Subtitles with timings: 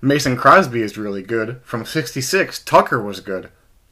[0.00, 1.60] Mason Crosby is really good.
[1.64, 3.50] From 66, Tucker was good.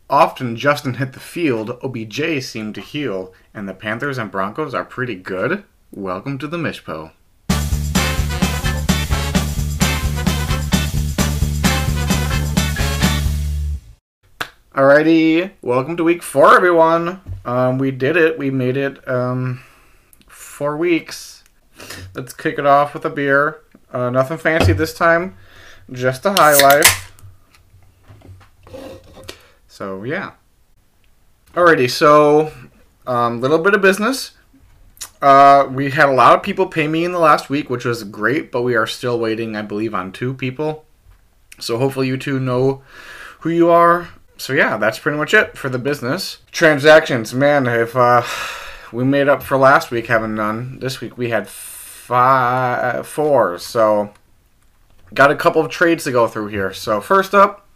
[0.08, 4.84] Often Justin hit the field, OBJ seemed to heal, and the Panthers and Broncos are
[4.84, 5.64] pretty good.
[5.90, 7.10] Welcome to the Mishpo.
[14.76, 17.20] Alrighty, welcome to week four, everyone.
[17.44, 18.38] Um, we did it.
[18.38, 19.64] We made it um,
[20.28, 21.42] four weeks.
[22.14, 23.62] Let's kick it off with a beer.
[23.92, 25.36] Uh, nothing fancy this time,
[25.92, 27.12] just a high life.
[29.68, 30.32] So yeah.
[31.54, 32.52] Alrighty, so
[33.06, 34.32] um, little bit of business.
[35.22, 38.04] Uh, we had a lot of people pay me in the last week, which was
[38.04, 40.84] great, but we are still waiting, I believe, on two people.
[41.58, 42.82] So hopefully you two know
[43.40, 44.08] who you are.
[44.36, 46.38] So yeah, that's pretty much it for the business.
[46.52, 48.22] Transactions, man, if uh,
[48.92, 53.58] we made up for last week having none, this week we had five, four.
[53.58, 54.12] So
[55.14, 56.72] got a couple of trades to go through here.
[56.72, 57.66] So first up,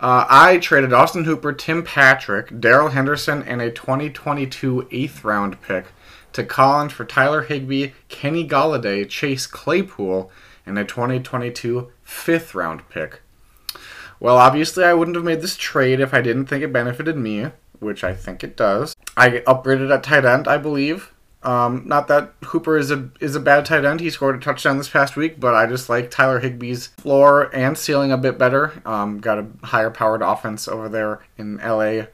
[0.00, 5.86] uh, I traded Austin Hooper, Tim Patrick, Darrell Henderson, and a 2022 eighth round pick
[6.32, 10.30] to Collins for Tyler Higbee, Kenny Golladay, Chase Claypool,
[10.66, 13.22] and a 2022 fifth round pick.
[14.18, 17.48] Well, obviously, I wouldn't have made this trade if I didn't think it benefited me,
[17.78, 18.94] which I think it does.
[19.16, 21.11] I upgraded at tight end, I believe.
[21.44, 24.00] Um, not that Hooper is a is a bad tight end.
[24.00, 27.76] He scored a touchdown this past week, but I just like Tyler Higbee's floor and
[27.76, 28.80] ceiling a bit better.
[28.86, 32.04] Um, got a higher powered offense over there in LA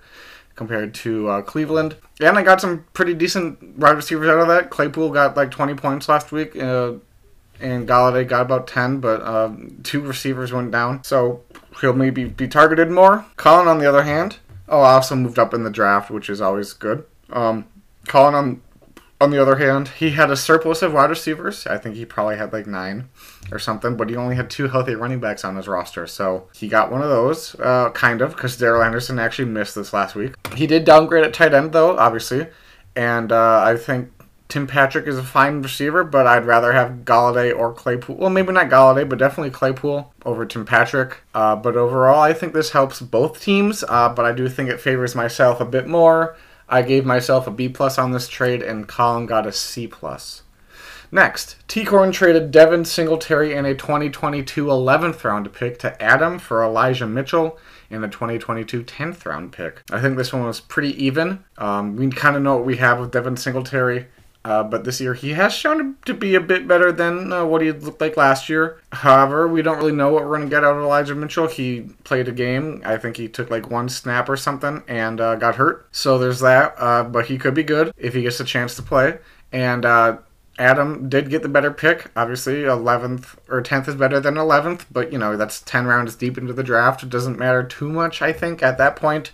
[0.58, 1.96] compared to uh, Cleveland.
[2.20, 4.70] And I got some pretty decent wide receivers out of that.
[4.70, 6.94] Claypool got like 20 points last week, uh,
[7.60, 9.52] and Golladay got about 10, but uh,
[9.84, 11.04] two receivers went down.
[11.04, 11.42] So
[11.80, 13.24] he'll maybe be targeted more.
[13.36, 16.40] Colin, on the other hand, oh, I also moved up in the draft, which is
[16.40, 17.06] always good.
[17.30, 17.66] Um,
[18.08, 18.62] Colin, on
[19.20, 21.66] on the other hand, he had a surplus of wide receivers.
[21.66, 23.08] I think he probably had like nine
[23.50, 26.06] or something, but he only had two healthy running backs on his roster.
[26.06, 29.92] So he got one of those, uh, kind of, because Daryl Anderson actually missed this
[29.92, 30.34] last week.
[30.54, 32.46] He did downgrade at tight end, though, obviously.
[32.94, 34.12] And uh, I think
[34.48, 38.16] Tim Patrick is a fine receiver, but I'd rather have Golladay or Claypool.
[38.16, 41.18] Well, maybe not Golladay, but definitely Claypool over Tim Patrick.
[41.34, 44.80] Uh, but overall, I think this helps both teams, uh, but I do think it
[44.80, 46.36] favors myself a bit more.
[46.68, 50.42] I gave myself a B plus on this trade, and Colin got a C plus.
[51.10, 56.62] Next, T Corn traded Devin Singletary and a 2022 11th round pick to Adam for
[56.62, 57.58] Elijah Mitchell
[57.90, 59.82] and a 2022 10th round pick.
[59.90, 61.44] I think this one was pretty even.
[61.56, 64.06] Um, we kind of know what we have with Devin Singletary.
[64.44, 67.60] Uh, but this year he has shown to be a bit better than uh, what
[67.60, 68.80] he looked like last year.
[68.92, 71.48] However, we don't really know what we're going to get out of Elijah Mitchell.
[71.48, 72.80] He played a game.
[72.84, 75.88] I think he took like one snap or something and uh, got hurt.
[75.92, 76.74] So there's that.
[76.78, 79.18] Uh, but he could be good if he gets a chance to play.
[79.52, 80.18] And uh,
[80.58, 82.10] Adam did get the better pick.
[82.16, 84.86] Obviously, 11th or 10th is better than 11th.
[84.90, 87.02] But, you know, that's 10 rounds deep into the draft.
[87.02, 89.32] It doesn't matter too much, I think, at that point.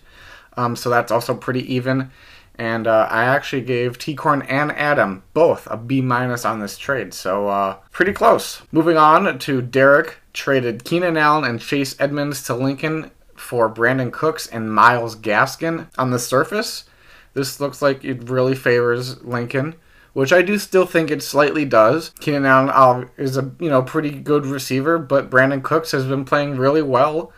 [0.56, 2.10] Um, so that's also pretty even.
[2.56, 7.12] And uh, I actually gave T-Corn and Adam both a B minus on this trade,
[7.12, 8.62] so uh, pretty close.
[8.70, 14.47] Moving on to Derek, traded Keenan Allen and Chase Edmonds to Lincoln for Brandin Cooks
[14.47, 15.88] and Myles Gaskin.
[15.98, 16.84] On the surface,
[17.34, 19.75] this looks like it really favors Lincoln,
[20.12, 22.12] which I do still think it slightly does.
[22.21, 26.25] Keenan Allen uh, is a you know pretty good receiver, but Brandin Cooks has been
[26.25, 27.32] playing really well.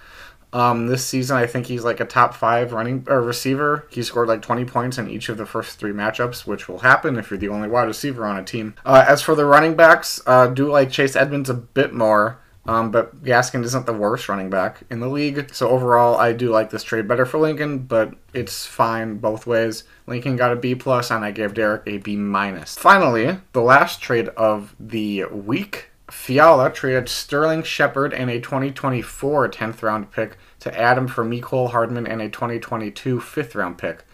[0.52, 3.86] Um, this season, I think he's like a top five running or receiver.
[3.90, 7.18] He scored like 20 points in each of the first three matchups, which will happen
[7.18, 8.74] if you're the only wide receiver on a team.
[8.84, 12.38] Uh, as for the running backs, uh, do like Chase Edmonds a bit more.
[12.68, 15.54] Um, but Gaskin isn't the worst running back in the league.
[15.54, 19.84] So overall, I do like this trade better for Lincoln, but it's fine both ways.
[20.06, 22.76] Lincoln got a B plus, and I gave Derek a B minus.
[22.76, 25.90] Finally, the last trade of the week.
[26.10, 32.06] Fiala traded Sterling Shepard and a 2024 10th round pick to Adam for Mecole Hardman
[32.06, 34.04] and a 2022 fifth round pick.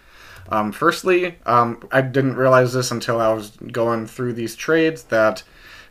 [0.48, 5.42] Um, firstly, um, I didn't realize this until I was going through these trades that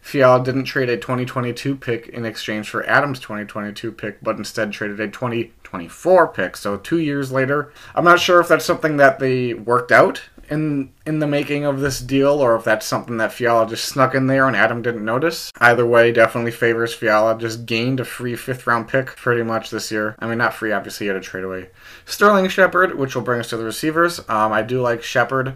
[0.01, 4.99] Fiala didn't trade a 2022 pick in exchange for Adams' 2022 pick, but instead traded
[4.99, 6.57] a 2024 pick.
[6.57, 10.91] So two years later, I'm not sure if that's something that they worked out in
[11.05, 14.27] in the making of this deal, or if that's something that Fiala just snuck in
[14.27, 15.51] there and Adam didn't notice.
[15.59, 17.39] Either way, definitely favors Fiala.
[17.39, 20.15] Just gained a free fifth round pick pretty much this year.
[20.19, 21.69] I mean, not free, obviously, he had a trade away.
[22.05, 24.19] Sterling Shepard, which will bring us to the receivers.
[24.27, 25.55] Um, I do like Shepard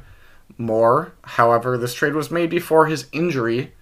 [0.57, 1.13] more.
[1.23, 3.73] However, this trade was made before his injury.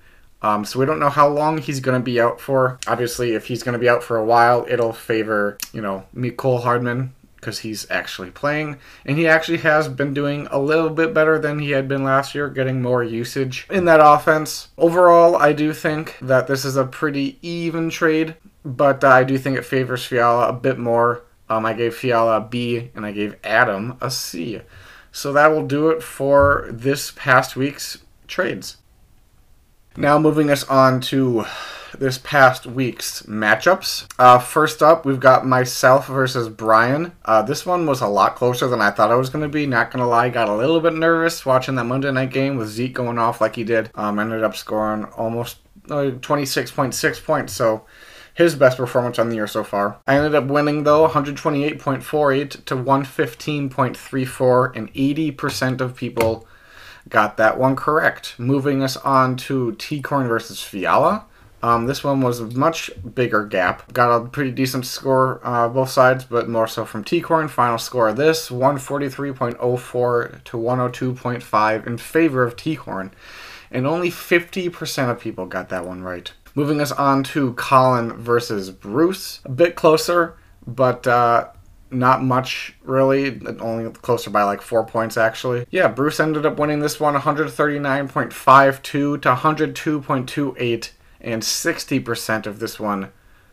[0.41, 2.79] Um, so we don't know how long he's going to be out for.
[2.85, 6.63] Obviously, if he's going to be out for a while, it'll favor, you know, Mecole
[6.63, 7.13] Hardman
[7.43, 8.77] because he's actually playing.
[9.05, 12.33] And he actually has been doing a little bit better than he had been last
[12.33, 14.69] year, getting more usage in that offense.
[14.77, 18.35] Overall, I do think that this is a pretty even trade.
[18.63, 21.25] but uh, I do think it favors Fiala a bit more.
[21.49, 24.61] Um, I gave Fiala a B, and I gave Adam a C.
[25.11, 28.77] So that will do it for this past week's trades.
[29.97, 31.45] Now moving us on to
[31.99, 34.07] this past week's matchups.
[34.17, 37.13] Uh, first up, we've got myself versus Brian.
[37.25, 39.65] Uh, this one was a lot closer than I thought it was going to be.
[39.65, 42.69] Not going to lie, got a little bit nervous watching that Monday night game with
[42.69, 43.89] Zeke going off like he did.
[43.95, 45.57] Um, ended up scoring almost
[45.89, 47.85] uh, 26.6 points, so
[48.33, 49.99] his best performance on the year so far.
[50.07, 56.47] I ended up winning though 128.48 to 115.34, and 80% of people
[57.09, 58.39] got that one correct.
[58.39, 61.25] Moving us on to T Corn versus Fiala.
[61.63, 63.93] Um, this one was a much bigger gap.
[63.93, 67.47] Got a pretty decent score uh, both sides, but more so from T-Corn.
[67.47, 73.11] Final score of this 143.04 to 102.5 in favor of T-Corn.
[73.71, 76.33] And only 50% of people got that one right.
[76.53, 79.39] Moving us on to Colin versus Bruce.
[79.45, 80.35] A bit closer,
[80.67, 81.47] but uh,
[81.89, 83.41] not much really.
[83.61, 85.65] Only closer by like four points actually.
[85.71, 90.89] Yeah, Bruce ended up winning this one 139.52 to 102.28
[91.23, 93.09] and 60% of this one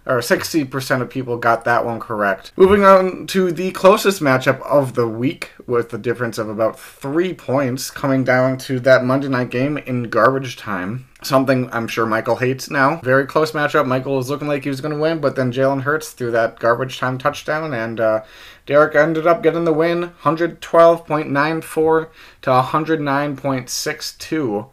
[0.07, 2.53] or 60% of people got that one correct.
[2.57, 7.35] Moving on to the closest matchup of the week with the difference of about three
[7.35, 11.07] points coming down to that Monday night game in garbage time.
[11.23, 12.97] Something I'm sure Michael hates now.
[13.03, 13.87] Very close matchup.
[13.87, 16.59] Michael was looking like he was going to win, but then Jalen Hurts threw that
[16.59, 18.23] garbage time touchdown, and uh,
[18.65, 22.09] Derek ended up getting the win 112.94
[22.41, 24.71] to 109.62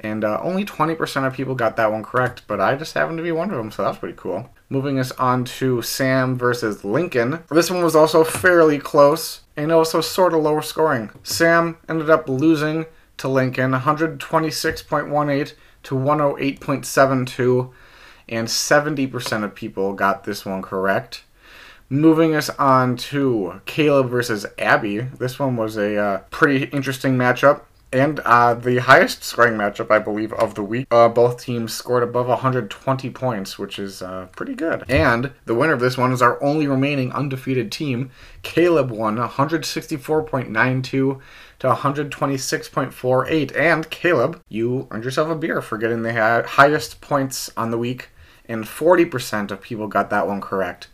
[0.00, 3.22] and uh, only 20% of people got that one correct, but I just happened to
[3.22, 4.50] be one of them, so that's pretty cool.
[4.68, 7.44] Moving us on to Sam versus Lincoln.
[7.50, 11.10] This one was also fairly close and also sort of lower scoring.
[11.22, 12.86] Sam ended up losing
[13.18, 15.52] to Lincoln 126.18
[15.82, 17.72] to 108.72,
[18.28, 21.24] and 70% of people got this one correct.
[21.92, 25.00] Moving us on to Caleb versus Abby.
[25.00, 29.98] This one was a uh, pretty interesting matchup and uh, the highest scoring matchup, I
[29.98, 30.86] believe, of the week.
[30.90, 34.84] Uh, both teams scored above 120 points, which is uh, pretty good.
[34.88, 38.10] And the winner of this one is our only remaining undefeated team.
[38.42, 41.20] Caleb won 164.92 to
[41.60, 43.56] 126.48.
[43.56, 48.10] And Caleb, you earned yourself a beer for getting the highest points on the week,
[48.46, 50.88] and 40% of people got that one correct.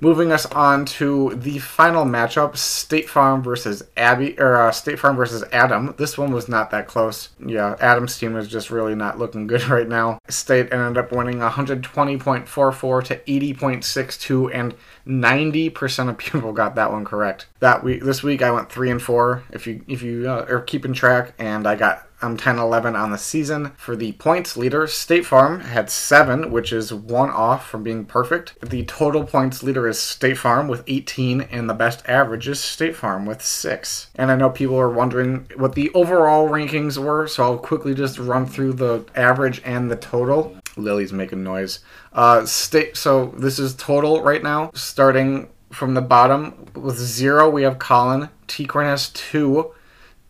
[0.00, 5.16] Moving us on to the final matchup: State Farm versus Abby, or uh, State Farm
[5.16, 5.94] versus Adam.
[5.98, 7.30] This one was not that close.
[7.44, 10.20] Yeah, Adam's team is just really not looking good right now.
[10.28, 14.74] State ended up winning 120.44 to 80.62, and
[15.06, 17.46] 90% of people got that one correct.
[17.60, 19.42] That week, this week, I went three and four.
[19.50, 23.12] If you if you uh, are keeping track, and I got I'm 10 11 on
[23.12, 23.72] the season.
[23.76, 28.54] For the points leader, State Farm had seven, which is one off from being perfect.
[28.60, 32.96] The total points leader is State Farm with 18, and the best average is State
[32.96, 34.10] Farm with six.
[34.16, 38.18] And I know people are wondering what the overall rankings were, so I'll quickly just
[38.18, 40.56] run through the average and the total.
[40.76, 41.80] Lily's making noise.
[42.12, 42.96] Uh, state.
[42.96, 47.48] So this is total right now, starting from the bottom with zero.
[47.48, 48.30] We have Colin.
[48.46, 49.72] T Corn has two.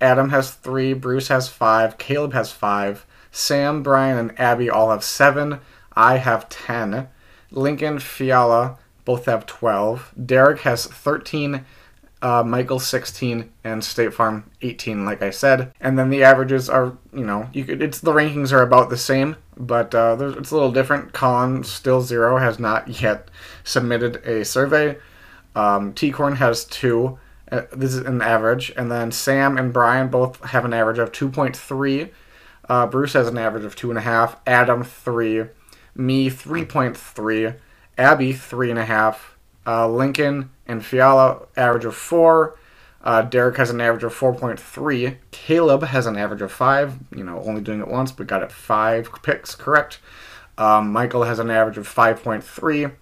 [0.00, 5.04] Adam has three, Bruce has five, Caleb has five, Sam, Brian, and Abby all have
[5.04, 5.60] seven.
[5.94, 7.08] I have ten.
[7.50, 10.12] Lincoln, Fiala both have 12.
[10.26, 11.64] Derek has 13,
[12.20, 15.72] uh, Michael 16, and State Farm 18, like I said.
[15.81, 18.98] And then the averages are, you know, you could, it's the rankings are about the
[18.98, 21.14] same, but uh, it's a little different.
[21.14, 23.31] Colin still zero has not yet
[23.64, 24.98] submitted a survey.
[25.55, 27.19] Um, T Corn has two.
[27.50, 28.72] Uh, this is an average.
[28.76, 32.10] And then Sam and Brian both have an average of 2.3.
[32.69, 34.36] Uh, Bruce has an average of 2.5.
[34.46, 35.44] Adam, 3.
[35.94, 37.56] Me, 3.3.
[37.96, 39.17] Abby, 3.5.
[39.67, 42.58] Uh, Lincoln and Fiala, average of 4.
[43.02, 45.17] Uh, Derek has an average of 4.3.
[45.31, 46.98] Caleb has an average of 5.
[47.14, 50.00] You know, only doing it once, but got it 5 picks correct.
[50.56, 52.93] Um, Michael has an average of 5.3.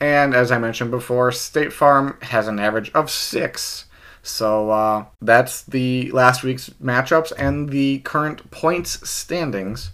[0.00, 3.86] And as I mentioned before, State Farm has an average of 6.
[4.28, 9.92] So uh, that's the last week's matchups and the current points standings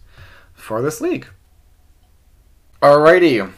[0.52, 1.28] for this league.
[2.82, 3.50] Alrighty,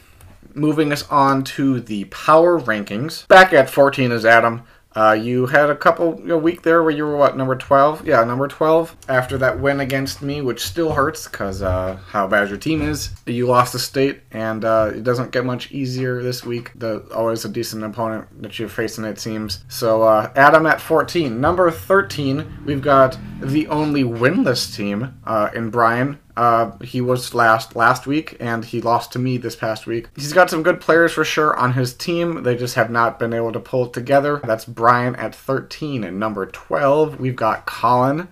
[0.54, 3.26] moving us on to the power rankings.
[3.26, 4.62] Back at 14 is Adam.
[4.96, 8.06] Uh, you had a couple a week there where you were what number twelve?
[8.06, 8.96] Yeah, number twelve.
[9.08, 13.10] After that win against me, which still hurts because uh, how bad your team is.
[13.26, 16.72] You lost the state, and uh, it doesn't get much easier this week.
[16.74, 19.64] The always a decent opponent that you're facing, it seems.
[19.68, 21.40] So uh, Adam at fourteen.
[21.40, 27.74] Number thirteen, we've got the only winless team uh, in Brian Uh, he was last
[27.74, 30.08] last week, and he lost to me this past week.
[30.14, 32.42] He's got some good players for sure on his team.
[32.42, 34.40] They just have not been able to pull it together.
[34.44, 36.04] That's Brian at 13.
[36.04, 38.28] And number 12, we've got Colin.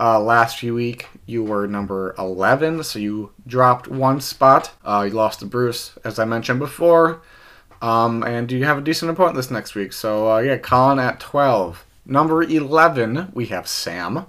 [0.00, 4.70] Uh, last week, you were number 11, so you dropped one spot.
[4.84, 7.20] Uh, you lost to Bruce, as I mentioned before.
[7.82, 9.92] Um, and you have a decent opponent this next week.
[9.92, 11.84] So, uh, yeah, Colin at 12.
[12.06, 14.26] Number 11, we have Sam.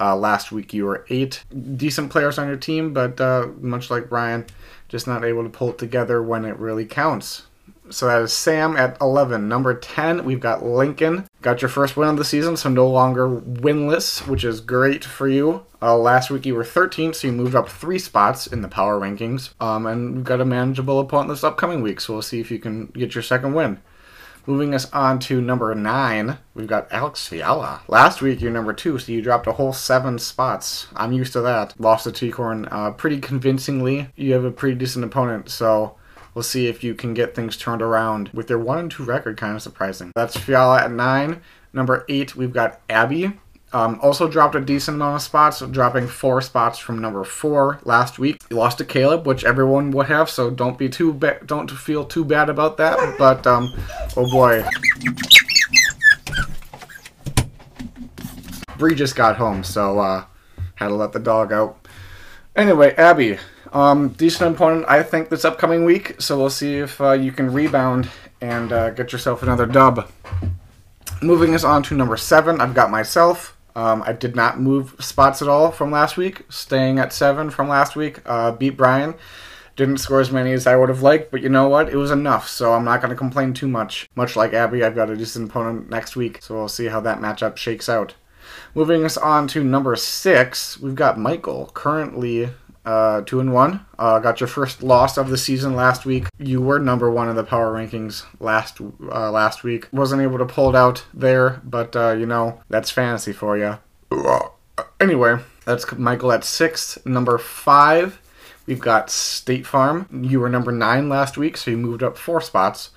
[0.00, 1.44] Uh, last week you were eight
[1.76, 4.46] decent players on your team, but uh, much like Brian,
[4.88, 7.44] just not able to pull it together when it really counts.
[7.90, 9.48] So that is Sam at 11.
[9.48, 11.26] Number 10, we've got Lincoln.
[11.40, 15.26] Got your first win of the season, so no longer winless, which is great for
[15.26, 15.64] you.
[15.80, 19.00] Uh, last week you were 13, so you moved up three spots in the power
[19.00, 19.54] rankings.
[19.60, 22.58] Um, and we've got a manageable opponent this upcoming week, so we'll see if you
[22.58, 23.80] can get your second win.
[24.48, 27.82] Moving us on to number nine, we've got Alex Fiala.
[27.86, 30.86] Last week you're number two, so you dropped a whole seven spots.
[30.96, 31.78] I'm used to that.
[31.78, 34.08] Lost to T-Corn uh, pretty convincingly.
[34.16, 35.98] You have a pretty decent opponent, so
[36.32, 39.36] we'll see if you can get things turned around with their one and two record.
[39.36, 40.12] Kind of surprising.
[40.14, 41.42] That's Fiala at nine.
[41.74, 43.38] Number eight, we've got Abby.
[43.70, 48.18] Um, also dropped a decent amount of spots, dropping four spots from number four last
[48.18, 48.40] week.
[48.48, 52.06] You lost to Caleb, which everyone would have, so don't be too ba- don't feel
[52.06, 53.18] too bad about that.
[53.18, 53.70] But um,
[54.16, 54.64] oh boy,
[58.78, 60.24] Bree just got home, so uh,
[60.76, 61.86] had to let the dog out.
[62.56, 63.38] Anyway, Abby,
[63.72, 66.20] um, decent opponent, I think, this upcoming week.
[66.22, 68.08] So we'll see if uh, you can rebound
[68.40, 70.10] and uh, get yourself another dub.
[71.20, 73.57] Moving us on to number seven, I've got myself.
[73.74, 77.68] Um, I did not move spots at all from last week, staying at seven from
[77.68, 78.20] last week.
[78.26, 79.14] Uh, beat Brian.
[79.76, 81.88] Didn't score as many as I would have liked, but you know what?
[81.88, 84.08] It was enough, so I'm not going to complain too much.
[84.16, 87.20] Much like Abby, I've got a decent opponent next week, so we'll see how that
[87.20, 88.14] matchup shakes out.
[88.74, 92.50] Moving us on to number six, we've got Michael, currently
[92.88, 93.84] uh, two and one.
[93.98, 96.26] Uh, got your first loss of the season last week.
[96.38, 99.88] You were number one in the power rankings last uh, last week.
[99.92, 103.78] Wasn't able to pull it out there, but uh, you know that's fantasy for you.
[104.98, 106.98] Anyway, that's Michael at six.
[107.04, 108.22] Number five,
[108.64, 110.08] we've got State Farm.
[110.24, 112.90] You were number nine last week, so you moved up four spots.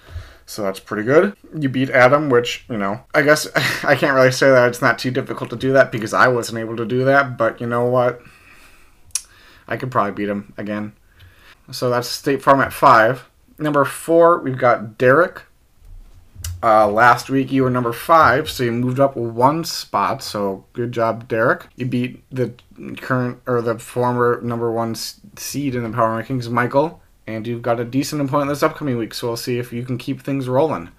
[0.46, 1.36] So that's pretty good.
[1.58, 3.48] You beat Adam, which, you know, I guess
[3.84, 6.60] I can't really say that it's not too difficult to do that because I wasn't
[6.60, 8.22] able to do that, but you know what?
[9.68, 10.94] I could probably beat him again.
[11.72, 13.30] So that's State Farm at five.
[13.58, 15.44] Number four, we've got Derek.
[16.64, 20.22] Uh, last week you were number five, so you moved up one spot.
[20.22, 21.68] So good job, Derek.
[21.76, 22.54] You beat the
[22.98, 27.80] current or the former number one seed in the power rankings, Michael, and you've got
[27.80, 29.14] a decent opponent this upcoming week.
[29.14, 30.90] So we'll see if you can keep things rolling.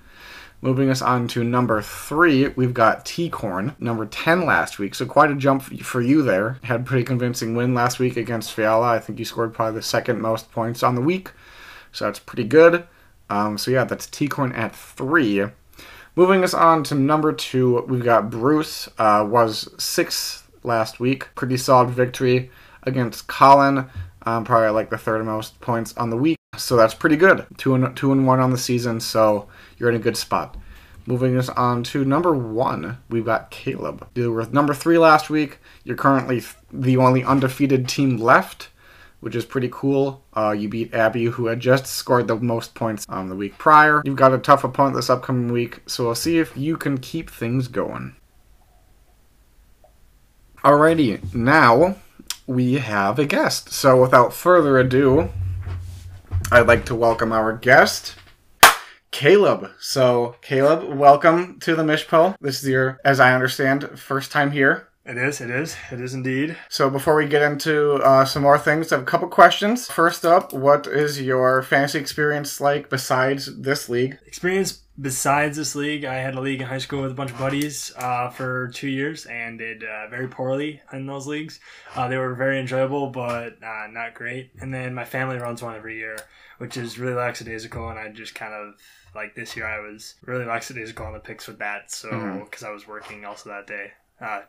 [0.64, 4.94] Moving us on to number three, we've got T-Corn, number 10 last week.
[4.94, 6.60] So quite a jump for you there.
[6.62, 8.92] Had a pretty convincing win last week against Fiala.
[8.92, 11.32] I think you scored probably the second most points on the week.
[11.90, 12.86] So that's pretty good.
[13.28, 15.44] Um, so yeah, that's T-Corn at three.
[16.14, 18.88] Moving us on to number two, we've got Bruce.
[18.98, 21.34] Uh, was sixth last week.
[21.34, 22.52] Pretty solid victory
[22.84, 23.86] against Colin.
[24.24, 26.38] Um, probably like the third most points on the week.
[26.56, 27.46] So that's pretty good.
[27.56, 29.00] Two and two and one on the season.
[29.00, 30.56] So you're in a good spot.
[31.06, 34.06] Moving us on to number one, we've got Caleb.
[34.14, 35.58] You were number three last week.
[35.82, 38.68] You're currently the only undefeated team left,
[39.20, 40.22] which is pretty cool.
[40.36, 44.02] Uh, you beat Abby, who had just scored the most points um, the week prior.
[44.04, 47.30] You've got a tough opponent this upcoming week, so we'll see if you can keep
[47.30, 48.14] things going.
[50.58, 51.96] Alrighty, now
[52.46, 53.70] we have a guest.
[53.72, 55.30] So without further ado,
[56.52, 58.14] I'd like to welcome our guest.
[59.10, 59.70] Caleb.
[59.80, 62.36] So, Caleb, welcome to the Mishpo.
[62.42, 64.90] This is your, as I understand, first time here.
[65.04, 66.56] It is, it is, it is indeed.
[66.68, 69.88] So, before we get into uh, some more things, I have a couple questions.
[69.90, 74.18] First up, what is your fantasy experience like besides this league?
[74.26, 77.38] Experience besides this league, I had a league in high school with a bunch of
[77.38, 81.60] buddies uh, for two years and did uh, very poorly in those leagues.
[81.96, 84.50] Uh, they were very enjoyable, but uh, not great.
[84.60, 86.16] And then my family runs one every year,
[86.58, 88.74] which is really lackadaisical, and I just kind of
[89.14, 91.90] like this year I was really lackadaisical on the picks with that.
[91.90, 92.08] So
[92.44, 92.66] because mm-hmm.
[92.66, 93.92] I was working also that day.
[94.20, 94.42] Uh,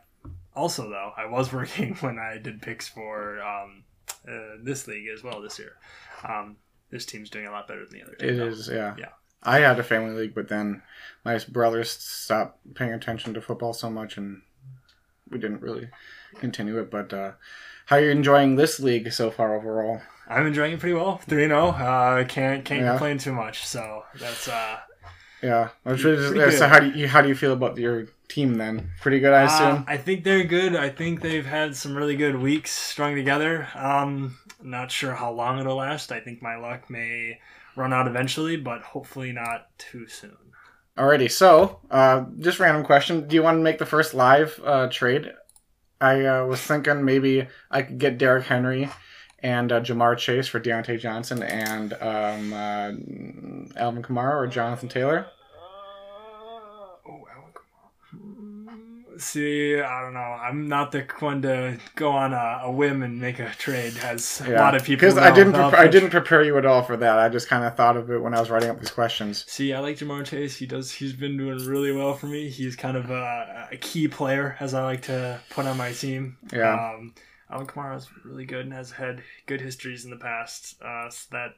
[0.54, 3.84] also though, I was working when I did picks for um,
[4.28, 5.72] uh, this league as well this year.
[6.26, 6.56] Um,
[6.90, 8.28] this team's doing a lot better than the other team.
[8.28, 8.94] It is, yeah.
[8.98, 9.08] Yeah.
[9.42, 10.82] I had a family league, but then
[11.24, 14.40] my brothers stopped paying attention to football so much, and
[15.30, 15.90] we didn't really
[16.38, 16.90] continue it.
[16.90, 17.32] But uh,
[17.86, 20.00] how are you enjoying this league so far overall?
[20.28, 21.18] I'm enjoying it pretty well.
[21.18, 21.66] Three zero.
[21.66, 21.84] Oh.
[21.84, 22.90] Uh, can't can't yeah.
[22.90, 23.66] complain too much.
[23.66, 24.78] So that's uh,
[25.42, 25.68] Yeah.
[25.84, 26.52] Pretty is, good.
[26.54, 28.90] so how do you how do you feel about your team then?
[29.00, 29.84] Pretty good, I Uh, assume.
[29.86, 30.74] I think they're good.
[30.76, 33.68] I think they've had some really good weeks strung together.
[33.74, 36.10] Um, not sure how long it'll last.
[36.12, 37.38] I think my luck may
[37.76, 40.36] run out eventually, but hopefully not too soon.
[40.96, 44.88] Alrighty, so uh, just random question: Do you want to make the first live uh,
[44.90, 45.32] trade?
[46.00, 48.88] I uh, was thinking maybe I could get Derrick Henry
[49.40, 52.92] and uh, Ja'Marr Chase for Diontae Johnson and um, uh,
[53.80, 55.26] Alvin Kamara or Jonathan Taylor.
[57.06, 59.03] Oh, Alan Kamara.
[59.18, 60.20] See, I don't know.
[60.20, 64.42] I'm not the one to go on a, a whim and make a trade, as
[64.44, 65.00] a lot of people.
[65.00, 67.18] because I didn't prepare, I didn't prepare you at all for that.
[67.18, 69.44] I just kind of thought of it when I was writing up these questions.
[69.48, 70.56] See, I like Ja'Marr Chase.
[70.56, 70.90] He does.
[70.92, 72.48] He's been doing really well for me.
[72.48, 76.36] He's kind of a, a key player, as I like to put on my team.
[76.52, 76.94] Yeah.
[76.94, 77.14] Um,
[77.50, 80.76] Alvin is really good and has had good histories in the past.
[80.82, 81.54] Uh, so that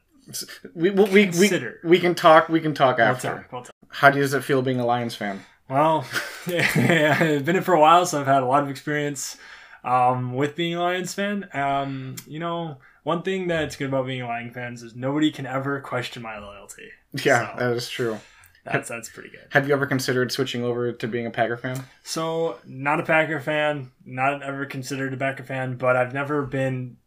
[0.75, 2.49] We we, we, we, we can talk.
[2.49, 3.27] We can talk we'll after.
[3.29, 3.51] talk.
[3.51, 3.73] We'll talk.
[3.89, 5.41] How does it feel being a Lions fan?
[5.69, 6.05] Well,
[6.47, 9.37] I've been in for a while, so I've had a lot of experience
[9.83, 11.49] um, with being a Lions fan.
[11.53, 15.45] Um, you know, one thing that's good about being a Lions fan is nobody can
[15.45, 16.89] ever question my loyalty.
[17.23, 18.19] Yeah, So- that is true.
[18.65, 19.47] That's that's pretty good.
[19.51, 21.85] Have you ever considered switching over to being a Packer fan?
[22.03, 26.97] So, not a Packer fan, not ever considered a Packer fan, but I've never been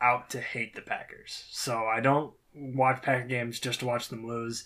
[0.00, 1.44] out to hate the Packers.
[1.52, 4.64] So, I don't watch Packer games just to watch them lose.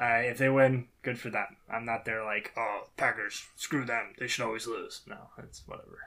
[0.00, 1.46] Uh, if they win, good for them.
[1.72, 4.14] I'm not there like, oh, Packers, screw them.
[4.18, 5.02] They should always lose.
[5.06, 5.98] No, it's whatever.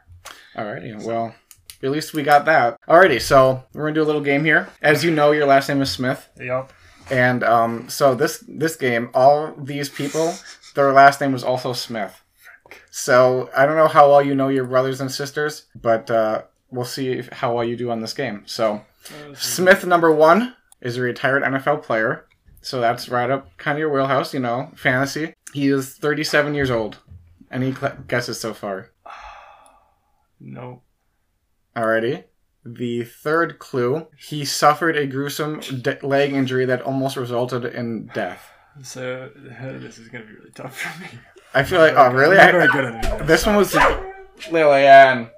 [0.56, 1.34] Alrighty, well,
[1.82, 2.77] at least we got that.
[2.88, 4.67] Alrighty, so we're gonna do a little game here.
[4.82, 6.74] As you know, your last name is Smith, Yep.
[7.10, 10.34] and um, so this this game, all these people,
[10.75, 12.22] their last name was also Smith.
[12.91, 16.41] So I don't know how well you know your brothers and sisters, but uh,
[16.72, 18.44] we'll see if, how well you do on this game.
[18.48, 18.82] So
[19.36, 22.25] Smith number one is a retired NFL player,
[22.67, 25.33] so that's right up kind of your wheelhouse, you know, fantasy.
[25.53, 26.97] He is 37 years old.
[27.50, 28.91] Any cl- guesses so far?
[30.39, 30.83] No.
[31.75, 32.25] Alrighty.
[32.63, 38.51] The third clue, he suffered a gruesome de- leg injury that almost resulted in death.
[38.83, 41.07] So, this is going to be really tough for me.
[41.55, 42.38] I feel like, oh really?
[42.38, 43.25] I'm not very good at it.
[43.25, 44.13] this one was the,
[44.51, 45.32] Lillian.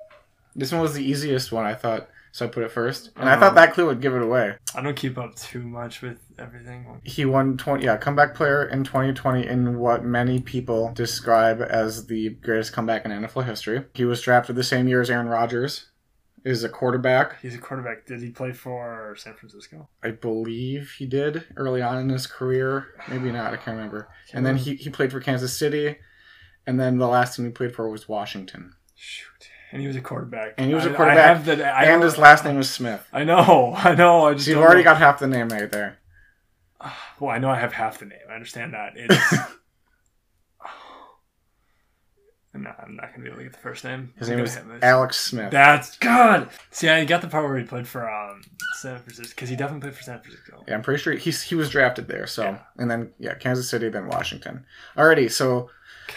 [0.54, 2.09] This one was the easiest one, I thought.
[2.32, 4.56] So I put it first, and I thought Um, that clue would give it away.
[4.76, 7.02] I don't keep up too much with everything.
[7.04, 12.30] He won 20, yeah, comeback player in 2020 in what many people describe as the
[12.30, 13.86] greatest comeback in NFL history.
[13.94, 15.88] He was drafted the same year as Aaron Rodgers.
[16.46, 17.42] Is a quarterback.
[17.42, 18.06] He's a quarterback.
[18.06, 19.90] Did he play for San Francisco?
[20.02, 22.88] I believe he did early on in his career.
[23.10, 23.52] Maybe not.
[23.54, 24.08] I can't remember.
[24.32, 25.98] And then he, he played for Kansas City.
[26.66, 28.74] And then the last team he played for was Washington.
[28.96, 29.50] Shoot.
[29.72, 30.56] And he was a quarterback.
[30.58, 33.06] And he was a quarterback, have the- I and his last name was Smith.
[33.14, 33.74] I know.
[33.78, 34.26] I know.
[34.26, 34.86] I just So you've already know.
[34.92, 36.00] got half the name right there.
[37.20, 38.20] Well, I know I have half the name.
[38.30, 38.94] I understand that.
[38.96, 39.34] It's.
[42.54, 44.14] no, I'm not gonna be able to get the first name.
[44.18, 44.58] His I'm name was.
[44.82, 45.52] Alex Smith.
[45.52, 46.50] That's good.
[46.72, 48.42] See, I got the part where he played for um
[48.80, 50.64] San Francisco because he definitely played for San Francisco.
[50.68, 52.26] Yeah, I'm pretty sure he's, he was drafted there.
[52.28, 52.60] So Yeah.
[52.78, 54.66] And then, yeah, Kansas City, then Washington.
[54.98, 55.70] Alrighty, so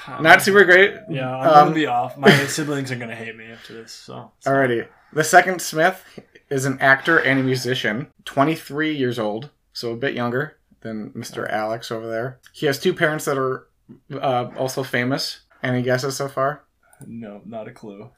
[0.07, 0.23] God.
[0.23, 0.95] not super great.
[1.11, 2.17] Yeah, I'm Um, gonna be off.
[2.17, 3.93] My siblings are gonna hate me after this.
[3.93, 4.33] So.
[4.45, 4.87] Alrighty.
[5.13, 6.05] The second Smith
[6.51, 11.49] is an actor and a musician, 23 years old, so a bit younger than Mr.
[11.51, 12.39] Alex over there.
[12.53, 13.67] He has two parents that are
[14.13, 15.41] uh, also famous.
[15.63, 16.65] Any guesses so far?
[17.07, 18.11] No, not a clue.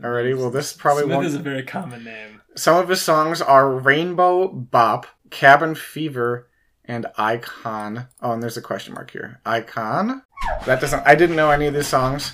[0.00, 1.26] Alrighty, well, this probably Smith won't.
[1.26, 2.40] is a very common name.
[2.54, 6.47] Some of his songs are Rainbow Bop, Cabin Fever,
[6.88, 8.08] and Icon.
[8.22, 9.40] Oh, and there's a question mark here.
[9.46, 10.22] Icon?
[10.66, 11.06] That doesn't.
[11.06, 12.32] I didn't know any of these songs,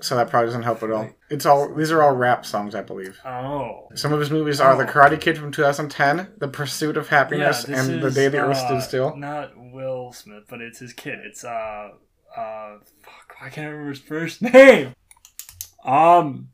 [0.00, 1.10] so that probably doesn't help at all.
[1.30, 1.72] It's all.
[1.74, 3.18] These are all rap songs, I believe.
[3.24, 3.88] Oh.
[3.94, 4.92] Some of his movies are The Oh.
[4.92, 8.66] Karate Kid from 2010, The Pursuit of Happiness, Yeah, and The Day the Earth uh,
[8.66, 9.16] Stood Still.
[9.16, 11.18] Not Will Smith, but it's his kid.
[11.24, 11.90] It's uh
[12.36, 14.94] uh fuck, why can't remember his first name?
[15.84, 16.48] Um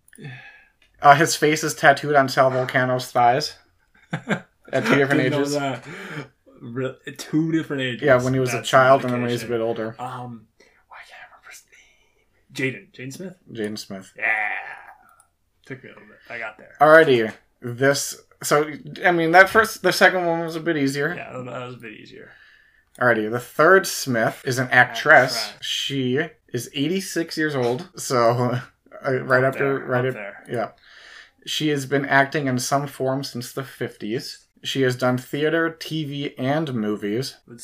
[1.03, 3.57] Uh, his face is tattooed on Sal Vulcano's thighs
[4.13, 5.55] at two different ages.
[6.65, 8.03] Re- two different ages.
[8.03, 9.95] Yeah, when he was a child and then when he was a bit older.
[9.99, 10.47] Um,
[10.89, 12.89] why can't I remember his name?
[12.93, 12.93] Jaden.
[13.09, 13.37] Jaden Smith.
[13.53, 14.13] Jaden Smith.
[14.17, 14.25] Yeah.
[15.67, 16.19] Took me a little bit.
[16.31, 16.75] I got there.
[16.81, 18.21] Alrighty, this.
[18.43, 18.71] So
[19.05, 21.15] I mean that first, the second one was a bit easier.
[21.15, 22.31] Yeah, that was a bit easier.
[23.01, 25.49] Alrighty, the third Smith is an actress.
[25.49, 25.67] Actress.
[25.67, 26.21] She
[26.53, 27.89] is 86 years old.
[27.97, 28.31] So
[29.05, 30.45] uh, right Up after, there, right up af- there.
[30.49, 30.69] yeah.
[31.47, 34.44] She has been acting in some form since the 50s.
[34.65, 37.37] She has done theater, TV, and movies.
[37.49, 37.63] It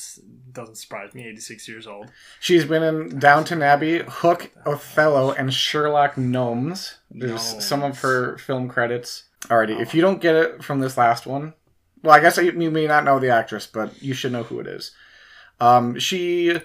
[0.52, 1.26] doesn't surprise me.
[1.26, 2.10] 86 years old.
[2.38, 6.98] She's been in Downton Abbey, Hook, Othello, and Sherlock Gnomes.
[7.10, 7.66] There's Gnomes.
[7.66, 9.24] some of her film credits.
[9.44, 11.54] Alrighty, if you don't get it from this last one,
[12.02, 14.60] well, I guess you you may not know the actress, but you should know who
[14.60, 14.92] it is.
[15.58, 16.60] Um, she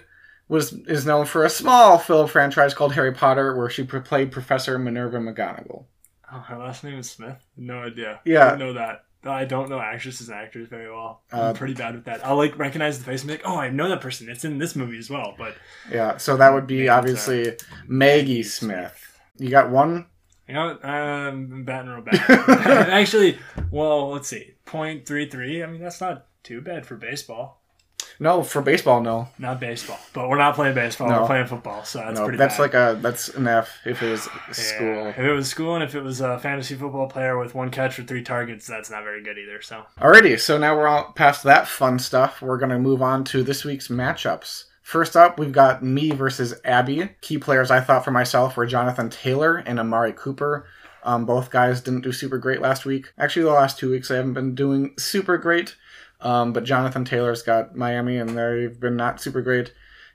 [0.48, 4.78] was is known for a small film franchise called Harry Potter, where she played Professor
[4.78, 5.84] Minerva McGonagall.
[6.32, 7.38] Oh, her last name is Smith.
[7.56, 8.20] No idea.
[8.24, 8.46] Yeah.
[8.46, 9.04] I didn't know that.
[9.32, 11.22] I don't know actresses and actors very well.
[11.32, 12.24] I'm Uh, pretty bad with that.
[12.24, 14.28] I'll like recognize the face and be like, oh, I know that person.
[14.28, 15.34] It's in this movie as well.
[15.38, 15.54] But
[15.90, 19.18] Yeah, so that would be Maggie obviously Maggie Smith.
[19.38, 20.06] You got one?
[20.48, 22.20] you know, um, batting real bad.
[22.90, 23.38] Actually,
[23.70, 25.62] well, let's see, point three three.
[25.62, 27.60] I mean, that's not too bad for baseball.
[28.18, 29.28] No, for baseball, no.
[29.38, 31.08] Not baseball, but we're not playing baseball.
[31.08, 31.20] No.
[31.20, 32.38] We're playing football, so that's no, pretty.
[32.38, 32.62] that's bad.
[32.62, 34.52] like a that's an F if it was Yeah.
[34.54, 35.06] school.
[35.08, 37.94] If it was school and if it was a fantasy football player with one catch
[37.94, 39.60] for three targets, that's not very good either.
[39.62, 42.40] So Alrighty, so now we're all past that fun stuff.
[42.40, 44.64] We're gonna move on to this week's matchups.
[44.82, 47.08] First up, we've got me versus Abby.
[47.20, 50.66] Key players I thought for myself were Jonathan Taylor and Amari Cooper.
[51.02, 53.12] Um, both guys didn't do super great last week.
[53.18, 55.76] Actually, the last two weeks I haven't been doing super great.
[56.20, 59.72] Um, but Jonathan Taylor's got Miami, and they've been not super great.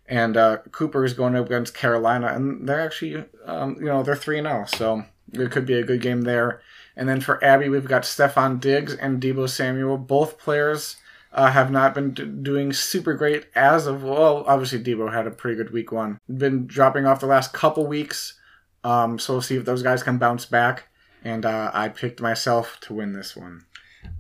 [0.08, 4.16] And uh, Cooper is going up against Carolina, and they're actually, um, you know, they're
[4.16, 6.62] three three zero, so it could be a good game there.
[6.96, 9.98] And then for Abby, we've got Stefon Diggs and Deebo Samuel.
[9.98, 10.98] Both players
[11.32, 14.44] uh, have not been d- doing super great as of well.
[14.48, 16.20] Obviously, Deebo had a pretty good week one.
[16.28, 18.40] Been dropping off the last couple weeks,
[18.84, 20.90] um, so we'll see if those guys can bounce back.
[21.24, 23.66] And uh, I picked myself to win this one.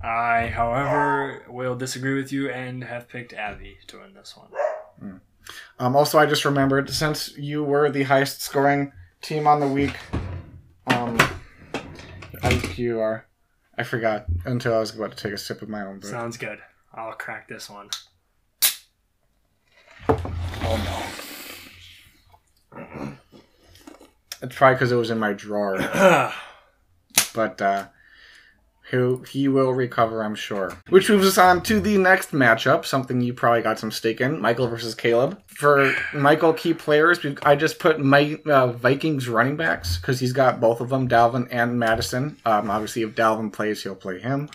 [0.04, 5.22] I, however, will disagree with you and have picked Abby to win this one.
[5.80, 8.92] Um, also, I just remembered since you were the highest scoring
[9.22, 9.96] team on the week,
[10.88, 11.18] um,
[12.44, 13.24] IQR.
[13.78, 16.00] I forgot until I was about to take a sip of my own.
[16.00, 16.60] But, Sounds good.
[16.94, 17.90] I'll crack this one.
[20.10, 20.78] oh
[22.74, 23.18] no.
[24.44, 25.78] It's probably because it was in my drawer,
[27.34, 27.88] but uh,
[28.92, 30.78] he he will recover, I'm sure.
[30.90, 34.42] Which moves us on to the next matchup, something you probably got some stake in:
[34.42, 35.42] Michael versus Caleb.
[35.48, 40.60] For Michael, key players, I just put my uh, Vikings running backs because he's got
[40.60, 42.38] both of them, Dalvin and Mattison.
[42.46, 44.50] Um, obviously, if Dalvin plays, he'll play him.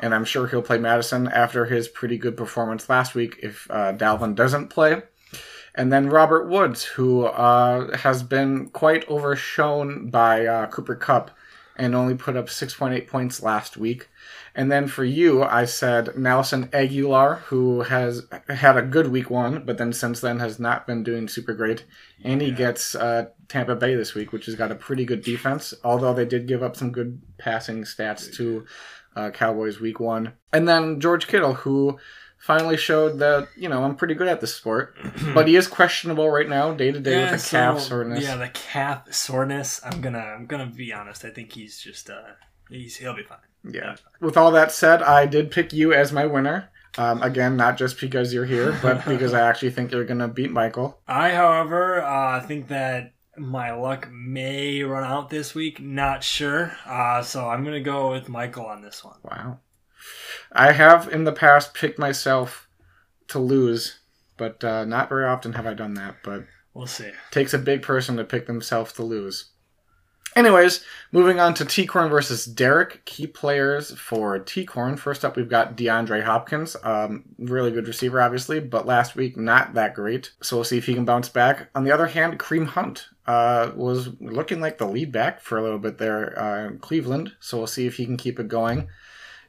[0.00, 3.92] And I'm sure he'll play Mattison after his pretty good performance last week if uh,
[3.94, 5.02] Dalvin doesn't play.
[5.74, 11.30] And then Robert Woods, who uh, has been quite overshown by uh, Cooper Kupp
[11.78, 14.08] and only put up 6.8 points last week.
[14.54, 19.64] And then for you, I said Nelson Agholor, who has had a good week one,
[19.64, 21.84] but then since then has not been doing super great.
[22.24, 25.74] And he gets uh, Tampa Bay this week, which has got a pretty good defense,
[25.84, 28.66] although they did give up some good passing stats to
[29.14, 30.32] uh, Cowboys week one.
[30.52, 31.98] And then George Kittle, who
[32.38, 34.96] finally showed that, you know, I'm pretty good at this sport,
[35.34, 38.22] but he is questionable right now, day to day with a calf soreness.
[38.24, 39.80] Yeah, the calf soreness.
[39.84, 41.24] I'm gonna, I'm gonna be honest.
[41.24, 42.22] I think he's just, uh,
[42.70, 43.38] he's he'll be fine.
[43.64, 43.96] Yeah.
[44.20, 46.70] With all that said, I did pick you as my winner.
[46.96, 50.26] Um, again, not just because you're here, but because I actually think you're going to
[50.26, 51.00] beat Michael.
[51.06, 55.80] I, however, uh, think that my luck may run out this week.
[55.80, 56.76] Not sure.
[56.86, 59.16] Uh, so I'm gonna go with Michael on this one.
[59.22, 59.60] Wow.
[60.52, 62.68] I have in the past picked myself
[63.28, 64.00] to lose,
[64.36, 66.16] but uh, not very often have I done that.
[66.24, 67.10] But We'll see.
[67.30, 69.50] takes a big person to pick themselves to lose.
[70.36, 73.04] Anyways, moving on to T-Corn versus Derek.
[73.06, 74.96] Key players for T-Corn.
[74.96, 76.76] First up, we've got DeAndre Hopkins.
[76.84, 80.32] Um, really good receiver, obviously, but last week, not that great.
[80.42, 81.70] So we'll see if he can bounce back.
[81.74, 85.62] On the other hand, Kareem Hunt uh, was looking like the lead back for a
[85.62, 87.32] little bit there uh, in Cleveland.
[87.40, 88.88] So we'll see if he can keep it going.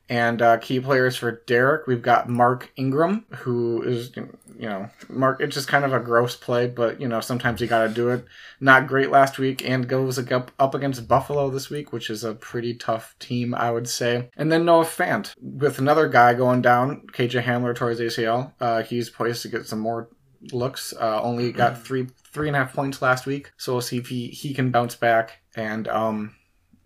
[0.10, 4.28] And uh, key players for Derek, we've got Mark Ingram, who is, you
[4.67, 5.39] know, Mark.
[5.39, 8.10] It's just kind of a gross play, but you know, sometimes you got to do
[8.10, 8.26] it.
[8.60, 12.74] Not great last week, and goes up against Buffalo this week, which is a pretty
[12.74, 14.30] tough team, I would say.
[14.36, 18.54] And then Noah Fant with another guy going down, KJ Hamler towards ACL.
[18.60, 20.10] Uh, he's poised to get some more
[20.52, 20.91] looks.
[21.00, 24.08] Uh, only got three three and a half points last week, so we'll see if
[24.08, 26.36] he he can bounce back and um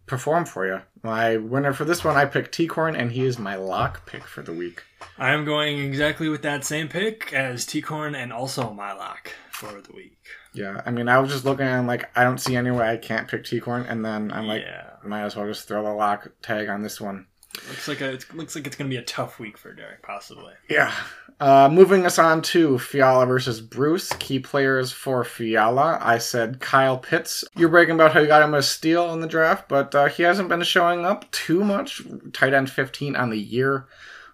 [0.06, 0.82] perform for you.
[1.02, 4.42] My winner for this one, I picked T-Corn, and he is my lock pick for
[4.42, 4.84] the week.
[5.18, 9.32] I am going exactly with that same pick as T Corn and also my lock
[9.52, 10.18] for the week.
[10.54, 12.98] Yeah, I mean, I was just looking and like, I don't see any way I
[12.98, 16.30] can't pick T-Corn, and then I'm like, yeah, might as well just throw the lock
[16.42, 17.28] tag on this one.
[17.68, 20.54] Looks like a, it looks like it's gonna be a tough week for Derek, possibly.
[20.70, 20.94] Yeah.
[21.40, 24.12] Uh, moving us on to Fiala versus Bruce.
[24.20, 25.98] Key players for Fiala.
[26.02, 27.44] I said Kyle Pitts.
[27.56, 30.24] You're bragging about how you got him a steal in the draft, but uh, he
[30.24, 32.02] hasn't been showing up too much.
[32.34, 33.88] Tight end 15 on the year,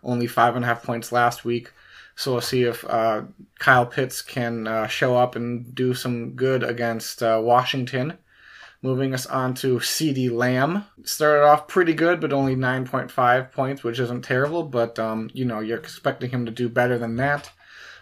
[0.03, 1.71] only five and a half points last week.
[2.15, 3.21] So we'll see if uh,
[3.59, 8.17] Kyle Pitts can uh, show up and do some good against uh, Washington.
[8.81, 10.85] Moving us on to CeeDee Lamb.
[11.03, 15.59] Started off pretty good, but only 9.5 points, which isn't terrible, but um, you know,
[15.59, 17.51] you're expecting him to do better than that.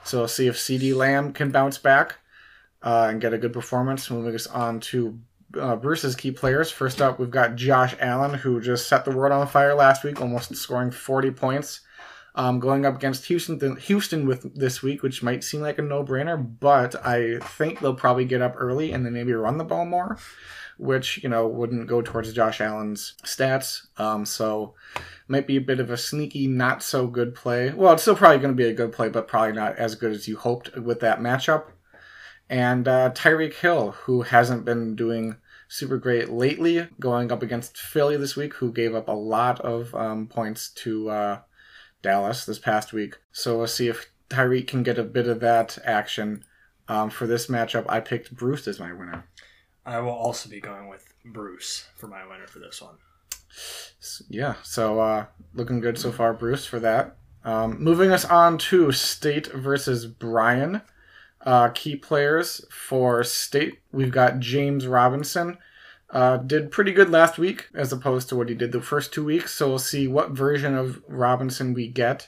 [0.04, 2.18] So we'll see if CeeDee Lamb can bounce back.
[2.84, 4.10] uh, and get a good performance.
[4.10, 5.20] Moving us on to
[5.60, 6.72] uh, Bruce's key players.
[6.72, 10.22] First up, we've got Josh Allen, who just set the world on fire last week,
[10.22, 11.82] almost scoring 40 points.
[12.36, 16.38] Um, going up against Houston, Houston with this week, which might seem like a no-brainer,
[16.60, 20.20] but I think they'll probably get up early and then maybe run the ball more,
[20.78, 23.88] which you know wouldn't go towards Josh Allen's stats.
[23.98, 24.76] Um, so
[25.28, 27.72] might be a bit of a sneaky, not so good play.
[27.72, 30.12] Well, it's still probably going to be a good play, but probably not as good
[30.12, 31.66] as you hoped with that matchup.
[32.50, 35.36] And uh, Tyreek Hill, who hasn't been doing
[35.68, 39.94] super great lately, going up against Philly this week, who gave up a lot of
[39.94, 41.40] um, points to uh,
[42.02, 43.16] Dallas this past week.
[43.32, 46.44] So we'll see if Tyreek can get a bit of that action.
[46.90, 49.26] Um, for this matchup, I picked Bruce as my winner.
[49.88, 52.96] I will also be going with Bruce for my winner for this one.
[54.30, 57.16] Yeah, so uh, looking good so far, Bruce, for that.
[57.46, 60.82] Um, moving us on to State versus Brian.
[61.42, 65.58] Uh, key players for State, we've got James Robinson.
[66.10, 69.24] Uh, did pretty good last week as opposed to what he did the first two
[69.24, 69.54] weeks.
[69.54, 72.28] So we'll see what version of Robinson we get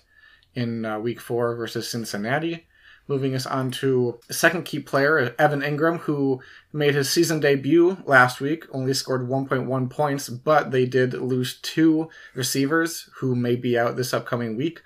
[0.56, 2.68] in uh, week four versus Cincinnati.
[3.10, 6.42] Moving us on to second key player, Evan Engram, who
[6.72, 12.08] made his season debut last week, only scored 1.1 points, but they did lose two
[12.36, 14.84] receivers who may be out this upcoming week.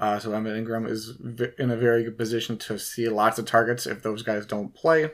[0.00, 1.18] Uh, so Evan Engram is
[1.58, 5.10] in a very good position to see lots of targets if those guys don't play.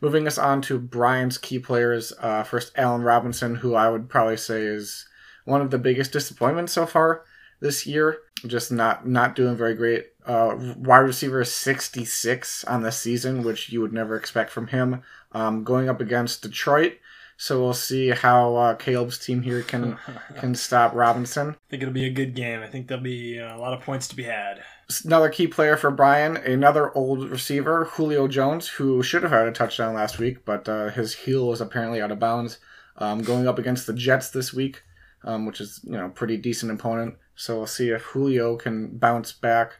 [0.00, 2.10] Moving us on to Brian's key players.
[2.18, 5.06] Uh, first, Allen Robinson, who I would probably say is
[5.44, 7.24] one of the biggest disappointments so far
[7.60, 8.18] this year.
[8.46, 10.08] Just not not doing very great.
[10.24, 15.02] Uh, wide receiver 66 on the season, which you would never expect from him.
[15.32, 16.98] Um, going up against Detroit.
[17.38, 19.98] So we'll see how uh, Caleb's team here can
[20.38, 21.50] can stop Robinson.
[21.50, 22.62] I think it'll be a good game.
[22.62, 24.62] I think there'll be uh, a lot of points to be had.
[25.04, 29.52] Another key player for Brian, another old receiver, Julio Jones, who should have had a
[29.52, 32.58] touchdown last week, but uh, his heel was apparently out of bounds.
[32.98, 34.82] Um, going up against the Jets this week,
[35.24, 37.16] um, which is you know pretty decent opponent.
[37.36, 39.74] So we'll see if Julio can bounce back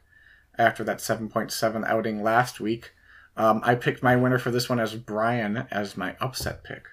[0.58, 2.92] after that 7.7 outing last week.
[3.36, 6.86] Um, I picked my winner for this one as Brian as my upset pick.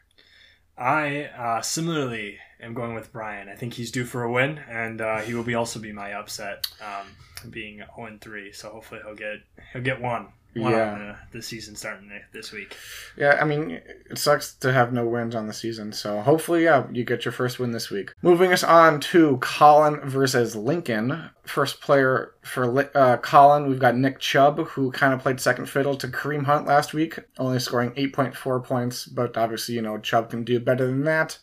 [0.77, 3.47] I uh, similarly am going with Brian.
[3.47, 6.13] I think he's due for a win, and uh, he will be also be my
[6.13, 7.07] upset, um,
[7.51, 8.51] being 0 3.
[8.51, 10.93] So hopefully he'll get he'll get one one yeah.
[10.93, 12.75] on the, the season starting this week.
[13.17, 15.93] Yeah, I mean, it sucks to have no wins on the season.
[15.93, 18.13] So hopefully, yeah, you get your first win this week.
[18.21, 21.29] Moving us on to Colin versus Lincoln.
[21.43, 25.95] First player for uh, Colin, we've got Nick Chubb, who kind of played second fiddle
[25.95, 29.05] to Kareem Hunt last week, only scoring 8.4 points.
[29.05, 31.39] But obviously, you know, Chubb can do better than that.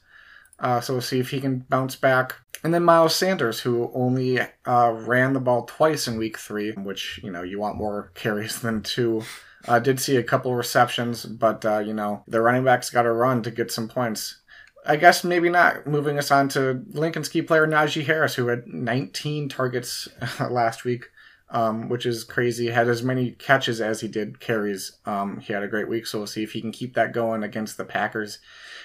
[0.61, 2.37] Uh, so we'll see if he can bounce back.
[2.62, 7.18] And then Miles Sanders, who only uh, ran the ball twice in week three, which,
[7.23, 9.23] you know, you want more carries than two.
[9.66, 13.12] Uh, did see a couple receptions, but, uh, you know, the running backs got to
[13.12, 14.40] run to get some points.
[14.87, 15.87] I guess maybe not.
[15.87, 20.09] Moving us on to Lincoln's key player, Najee Harris, who had 19 targets
[20.40, 21.11] last week
[21.51, 22.68] um, which is crazy.
[22.68, 24.99] Had as many catches as he did carries.
[25.05, 27.42] Um, he had a great week, so we'll see if he can keep that going
[27.42, 28.38] against the Packers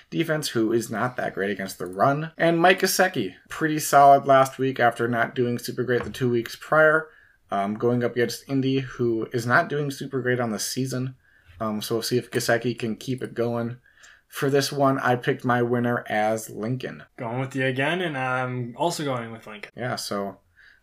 [0.09, 2.31] defense, who is not that great against the run.
[2.37, 6.55] And Mike Gesicki, pretty solid last week after not doing super great the two weeks
[6.55, 7.09] prior.
[7.51, 11.15] Um, going up against Indy, who is not doing super great on the season.
[11.59, 13.77] Um, so we'll see if Gesicki can keep it going.
[14.27, 17.03] For this one, I picked my winner as Lincoln.
[17.17, 19.71] Going with you again, and I'm also going with Lincoln.
[19.77, 20.39] Yeah, so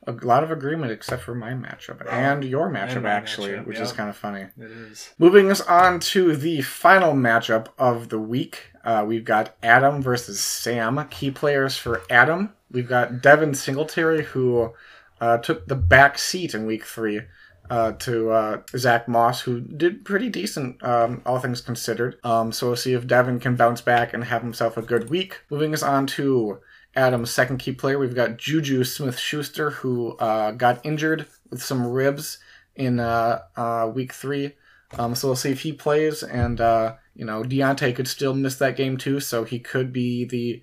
[0.06, 3.78] a lot of agreement except for my matchup and your matchup and actually, matchup, which
[3.78, 4.46] is kind of funny.
[4.58, 5.10] It is.
[5.18, 10.40] Moving us on to the final matchup of the week, uh, we've got Adam versus
[10.40, 11.06] Sam.
[11.10, 14.72] Key players for Adam, we've got Devin Singletary who
[15.20, 17.22] uh, took the back seat in week three.
[17.70, 22.18] Uh, to uh, Zach Moss, who did pretty decent, um, all things considered.
[22.22, 25.40] Um, so we'll see if Devin can bounce back and have himself a good week.
[25.48, 26.58] Moving us on to
[26.94, 31.86] Adam's second key player, we've got Juju Smith Schuster, who uh, got injured with some
[31.86, 32.38] ribs
[32.76, 34.52] in uh, uh, week three.
[34.98, 36.22] Um, so we'll see if he plays.
[36.22, 39.20] And, uh, you know, Diontae could still miss that game too.
[39.20, 40.62] So he could be the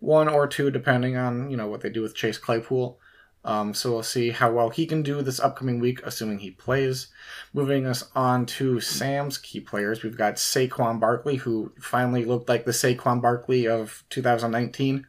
[0.00, 2.98] one or two, depending on, you know, what they do with Chase Claypool.
[3.42, 7.08] Um, so we'll see how well he can do this upcoming week, assuming he plays.
[7.54, 12.66] Moving us on to Sam's key players, we've got Saquon Barkley, who finally looked like
[12.66, 15.06] the Saquon Barkley of 2019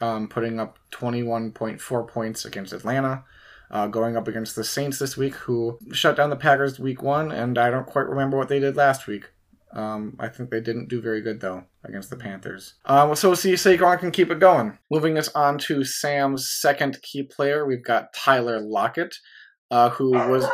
[0.00, 3.24] um, putting up 21.4 points against Atlanta.
[3.70, 7.30] Uh, going up against the Saints this week, who shut down the Packers week one,
[7.30, 9.26] and I don't quite remember what they did last week.
[9.72, 12.74] Um, I think they didn't do very good though against the Panthers.
[12.86, 14.78] Um, so we'll see if Saquon can keep it going.
[14.90, 19.16] Moving us on to Sam's second key player, we've got Tyler Lockett,
[19.70, 20.46] uh, who was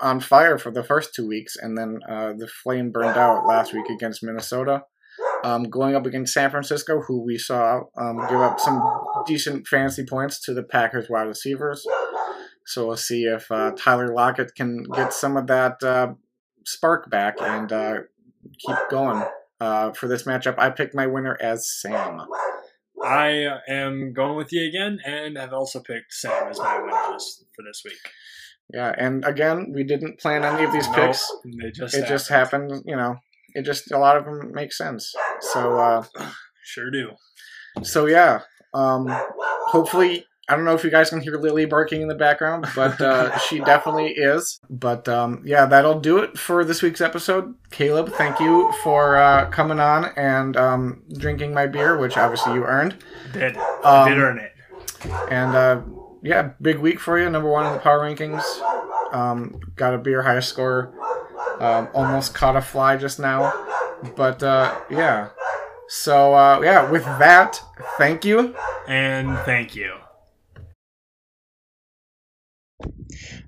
[0.00, 3.74] on fire for the first two weeks, and then uh, the flame burned out last
[3.74, 4.84] week against Minnesota.
[5.44, 8.80] Um, going up against San Francisco, who we saw um, give up some
[9.26, 11.84] decent fantasy points to the Packers wide receivers.
[12.64, 16.14] So we'll see if uh, Tyler Lockett can get some of that uh,
[16.64, 17.94] spark back and uh,
[18.64, 19.24] keep going.
[19.60, 22.20] Uh, for this matchup, I picked my winner as Sam.
[23.04, 27.44] I am going with you again, and I've also picked Sam as my winner this,
[27.54, 27.98] for this week.
[28.72, 31.28] Yeah, and again, we didn't plan any of these Nope, picks.
[31.60, 33.16] they just It just happened, you know.
[33.54, 35.12] It just a lot of them make sense.
[35.40, 36.04] So, uh,
[36.64, 37.10] Sure do.
[37.82, 38.42] so yeah.
[38.72, 39.06] Um,
[39.66, 43.00] hopefully, I don't know if you guys can hear Lily barking in the background, but
[43.00, 44.60] uh, she definitely is.
[44.70, 47.54] But um, yeah, that'll do it for this week's episode.
[47.70, 52.64] Caleb, thank you for uh, coming on and um, drinking my beer, which obviously you
[52.64, 52.96] earned.
[53.32, 54.52] Did Um, did earn it.
[55.30, 55.82] And uh,
[56.22, 57.28] yeah, big week for you.
[57.28, 58.42] Number one in the power rankings.
[59.12, 60.94] Um, got a beer high score.
[61.62, 63.52] Um, almost caught a fly just now.
[64.16, 65.28] But uh, yeah.
[65.88, 67.62] So uh, yeah, with that,
[67.98, 68.56] thank you.
[68.88, 69.94] And thank you.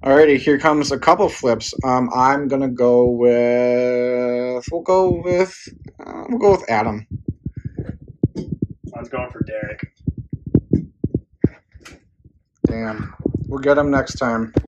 [0.05, 1.74] Alrighty, here comes a couple flips.
[1.83, 4.64] Um, I'm gonna go with.
[4.70, 5.53] We'll go with.
[5.98, 7.09] Uh, we'll go with Adam.
[8.37, 9.92] I was going for Derek.
[12.68, 13.12] Damn,
[13.48, 14.55] we'll get him next time.